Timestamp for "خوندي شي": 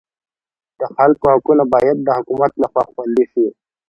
2.91-3.45